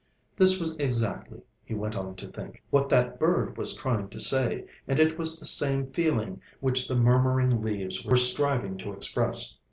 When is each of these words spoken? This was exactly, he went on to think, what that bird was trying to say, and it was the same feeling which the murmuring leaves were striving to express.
This 0.35 0.59
was 0.59 0.75
exactly, 0.77 1.41
he 1.63 1.75
went 1.75 1.95
on 1.95 2.15
to 2.15 2.27
think, 2.27 2.63
what 2.71 2.89
that 2.89 3.19
bird 3.19 3.55
was 3.55 3.75
trying 3.75 4.09
to 4.09 4.19
say, 4.19 4.65
and 4.87 4.97
it 4.99 5.15
was 5.19 5.37
the 5.39 5.45
same 5.45 5.91
feeling 5.91 6.41
which 6.59 6.87
the 6.87 6.95
murmuring 6.97 7.61
leaves 7.61 8.03
were 8.03 8.17
striving 8.17 8.79
to 8.79 8.93
express. 8.93 9.57